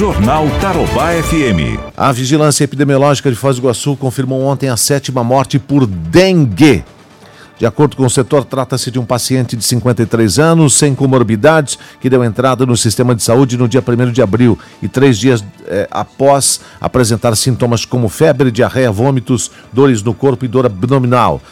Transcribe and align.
Jornal 0.00 0.46
Tarobá 0.62 1.12
FM. 1.12 1.78
A 1.94 2.10
Vigilância 2.10 2.64
Epidemiológica 2.64 3.28
de 3.28 3.36
Foz 3.36 3.56
do 3.56 3.60
Iguaçu 3.60 3.94
confirmou 3.96 4.40
ontem 4.40 4.70
a 4.70 4.76
sétima 4.78 5.22
morte 5.22 5.58
por 5.58 5.86
dengue. 5.86 6.82
De 7.58 7.66
acordo 7.66 7.98
com 7.98 8.06
o 8.06 8.08
setor, 8.08 8.46
trata-se 8.46 8.90
de 8.90 8.98
um 8.98 9.04
paciente 9.04 9.54
de 9.54 9.62
53 9.62 10.38
anos, 10.38 10.72
sem 10.72 10.94
comorbidades, 10.94 11.78
que 12.00 12.08
deu 12.08 12.24
entrada 12.24 12.64
no 12.64 12.78
sistema 12.78 13.14
de 13.14 13.22
saúde 13.22 13.58
no 13.58 13.68
dia 13.68 13.84
1 13.86 14.10
de 14.10 14.22
abril 14.22 14.58
e 14.80 14.88
três 14.88 15.18
dias 15.18 15.44
eh, 15.66 15.86
após 15.90 16.62
apresentar 16.80 17.36
sintomas 17.36 17.84
como 17.84 18.08
febre, 18.08 18.50
diarreia, 18.50 18.90
vômitos, 18.90 19.50
dores 19.70 20.02
no 20.02 20.14
corpo 20.14 20.46
e 20.46 20.48
dor 20.48 20.64
abdominal. 20.64 21.42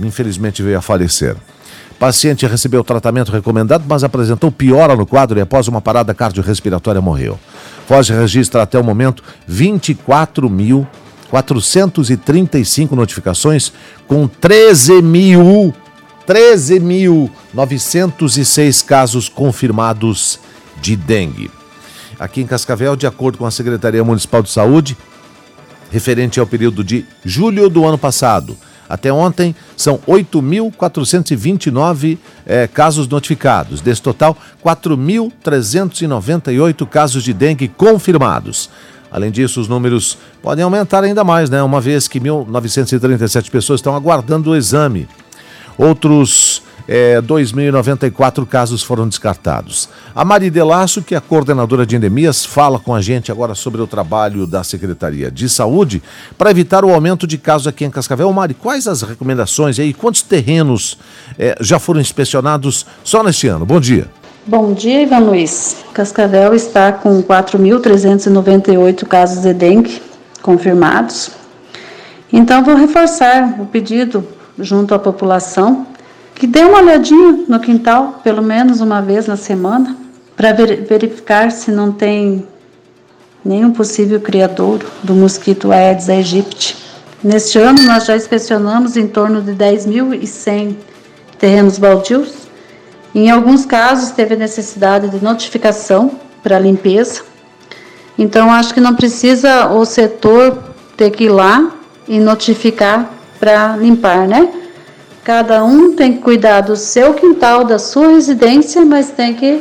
Infelizmente 0.00 0.62
veio 0.62 0.78
a 0.78 0.80
falecer. 0.80 1.36
Paciente 1.98 2.46
recebeu 2.46 2.80
o 2.80 2.84
tratamento 2.84 3.32
recomendado, 3.32 3.84
mas 3.88 4.04
apresentou 4.04 4.52
piora 4.52 4.94
no 4.94 5.04
quadro 5.04 5.36
e 5.38 5.42
após 5.42 5.66
uma 5.68 5.80
parada 5.80 6.14
cardiorrespiratória 6.14 7.00
morreu. 7.00 7.36
Foz 7.86 8.08
registra 8.08 8.62
até 8.62 8.78
o 8.78 8.84
momento 8.84 9.24
24 9.46 10.48
mil 10.48 10.86
435 11.30 12.96
notificações 12.96 13.72
com 14.06 14.26
13 14.26 15.02
mil 15.02 15.74
13.906 16.26 18.84
casos 18.84 19.28
confirmados 19.30 20.38
de 20.78 20.94
dengue. 20.94 21.50
Aqui 22.18 22.42
em 22.42 22.46
Cascavel, 22.46 22.94
de 22.96 23.06
acordo 23.06 23.38
com 23.38 23.46
a 23.46 23.50
Secretaria 23.50 24.04
Municipal 24.04 24.42
de 24.42 24.50
Saúde, 24.50 24.94
referente 25.90 26.38
ao 26.38 26.46
período 26.46 26.84
de 26.84 27.06
julho 27.24 27.70
do 27.70 27.86
ano 27.86 27.96
passado 27.96 28.58
até 28.88 29.12
ontem, 29.12 29.54
são 29.76 29.98
8.429 30.08 32.18
é, 32.46 32.66
casos 32.66 33.06
notificados. 33.06 33.80
Desse 33.80 34.00
total, 34.00 34.36
4.398 34.64 36.88
casos 36.88 37.22
de 37.22 37.34
dengue 37.34 37.68
confirmados. 37.68 38.70
Além 39.10 39.30
disso, 39.30 39.58
os 39.60 39.68
números 39.68 40.18
podem 40.42 40.64
aumentar 40.64 41.04
ainda 41.04 41.22
mais, 41.24 41.50
né? 41.50 41.62
Uma 41.62 41.80
vez 41.80 42.06
que 42.08 42.20
1.937 42.20 43.50
pessoas 43.50 43.80
estão 43.80 43.96
aguardando 43.96 44.50
o 44.50 44.56
exame. 44.56 45.08
Outros 45.76 46.62
é, 46.88 47.20
2.094 47.20 48.46
casos 48.46 48.82
foram 48.82 49.06
descartados. 49.06 49.90
A 50.14 50.24
Mari 50.24 50.48
Delasso, 50.48 51.02
que 51.02 51.14
é 51.14 51.20
coordenadora 51.20 51.84
de 51.84 51.94
endemias, 51.94 52.46
fala 52.46 52.78
com 52.78 52.94
a 52.94 53.02
gente 53.02 53.30
agora 53.30 53.54
sobre 53.54 53.82
o 53.82 53.86
trabalho 53.86 54.46
da 54.46 54.64
Secretaria 54.64 55.30
de 55.30 55.50
Saúde 55.50 56.02
para 56.38 56.50
evitar 56.50 56.86
o 56.86 56.94
aumento 56.94 57.26
de 57.26 57.36
casos 57.36 57.66
aqui 57.66 57.84
em 57.84 57.90
Cascavel. 57.90 58.32
Mari, 58.32 58.54
quais 58.54 58.88
as 58.88 59.02
recomendações 59.02 59.78
aí? 59.78 59.92
Quantos 59.92 60.22
terrenos 60.22 60.98
é, 61.38 61.54
já 61.60 61.78
foram 61.78 62.00
inspecionados 62.00 62.86
só 63.04 63.22
neste 63.22 63.46
ano? 63.46 63.66
Bom 63.66 63.78
dia. 63.78 64.08
Bom 64.46 64.72
dia, 64.72 65.02
Ivan 65.02 65.18
Luiz. 65.18 65.84
Cascavel 65.92 66.54
está 66.54 66.90
com 66.90 67.22
4.398 67.22 69.06
casos 69.06 69.42
de 69.42 69.52
dengue 69.52 70.00
confirmados. 70.40 71.30
Então, 72.32 72.64
vou 72.64 72.74
reforçar 72.74 73.60
o 73.60 73.66
pedido 73.66 74.26
junto 74.58 74.94
à 74.94 74.98
população 74.98 75.86
que 76.38 76.46
dê 76.46 76.64
uma 76.64 76.78
olhadinha 76.78 77.44
no 77.48 77.60
quintal, 77.60 78.20
pelo 78.22 78.42
menos 78.42 78.80
uma 78.80 79.00
vez 79.00 79.26
na 79.26 79.36
semana, 79.36 79.96
para 80.36 80.52
verificar 80.52 81.50
se 81.50 81.70
não 81.70 81.90
tem 81.90 82.46
nenhum 83.44 83.72
possível 83.72 84.20
criador 84.20 84.84
do 85.02 85.14
mosquito 85.14 85.72
Aedes 85.72 86.08
aegypti. 86.08 86.76
Neste 87.22 87.58
ano, 87.58 87.82
nós 87.82 88.04
já 88.04 88.16
inspecionamos 88.16 88.96
em 88.96 89.08
torno 89.08 89.42
de 89.42 89.52
10.100 89.52 90.76
terrenos 91.38 91.78
baldios 91.78 92.48
em 93.14 93.30
alguns 93.30 93.64
casos, 93.64 94.10
teve 94.10 94.36
necessidade 94.36 95.08
de 95.08 95.24
notificação 95.24 96.12
para 96.42 96.58
limpeza. 96.58 97.22
Então, 98.18 98.50
acho 98.50 98.74
que 98.74 98.80
não 98.80 98.94
precisa 98.94 99.68
o 99.70 99.84
setor 99.84 100.62
ter 100.96 101.10
que 101.10 101.24
ir 101.24 101.30
lá 101.30 101.72
e 102.06 102.18
notificar 102.20 103.10
para 103.40 103.76
limpar, 103.76 104.28
né? 104.28 104.48
Cada 105.28 105.62
um 105.62 105.94
tem 105.94 106.14
que 106.14 106.20
cuidar 106.20 106.62
do 106.62 106.74
seu 106.74 107.12
quintal, 107.12 107.62
da 107.62 107.78
sua 107.78 108.08
residência, 108.08 108.82
mas 108.82 109.10
tem 109.10 109.34
que 109.34 109.60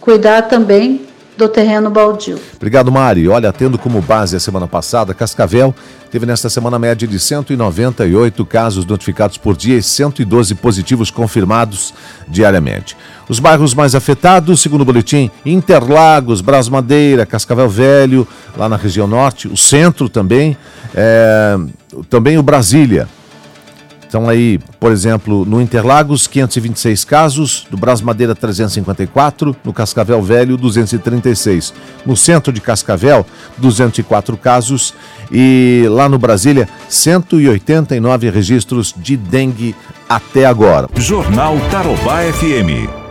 cuidar 0.00 0.42
também 0.42 1.00
do 1.36 1.48
terreno 1.48 1.90
baldio. 1.90 2.38
Obrigado, 2.54 2.92
Mari. 2.92 3.28
Olha, 3.28 3.52
tendo 3.52 3.76
como 3.76 4.00
base 4.00 4.36
a 4.36 4.38
semana 4.38 4.68
passada, 4.68 5.12
Cascavel 5.12 5.74
teve 6.12 6.26
nesta 6.26 6.48
semana 6.48 6.78
média 6.78 7.08
de 7.08 7.18
198 7.18 8.46
casos 8.46 8.86
notificados 8.86 9.36
por 9.36 9.56
dia 9.56 9.76
e 9.76 9.82
112 9.82 10.54
positivos 10.54 11.10
confirmados 11.10 11.92
diariamente. 12.28 12.96
Os 13.28 13.40
bairros 13.40 13.74
mais 13.74 13.96
afetados, 13.96 14.62
segundo 14.62 14.82
o 14.82 14.84
boletim, 14.84 15.28
Interlagos, 15.44 16.40
Bras 16.40 16.68
Madeira, 16.68 17.26
Cascavel 17.26 17.68
Velho, 17.68 18.28
lá 18.56 18.68
na 18.68 18.76
região 18.76 19.08
norte, 19.08 19.48
o 19.48 19.56
centro 19.56 20.08
também, 20.08 20.56
é, 20.94 21.58
também 22.08 22.38
o 22.38 22.44
Brasília. 22.44 23.08
Então 24.14 24.28
aí, 24.28 24.60
por 24.78 24.92
exemplo, 24.92 25.44
no 25.44 25.60
Interlagos, 25.60 26.28
526 26.28 27.04
casos, 27.04 27.66
do 27.68 27.76
Bras 27.76 28.00
Madeira 28.00 28.32
354, 28.32 29.56
no 29.64 29.72
Cascavel 29.72 30.22
Velho 30.22 30.56
236. 30.56 31.74
No 32.06 32.16
centro 32.16 32.52
de 32.52 32.60
Cascavel, 32.60 33.26
204 33.58 34.36
casos 34.36 34.94
e 35.32 35.84
lá 35.90 36.08
no 36.08 36.16
Brasília, 36.16 36.68
189 36.88 38.30
registros 38.30 38.94
de 38.96 39.16
dengue 39.16 39.74
até 40.08 40.46
agora. 40.46 40.88
Jornal 40.94 41.56
Tarobá 41.72 42.20
FM. 42.20 43.03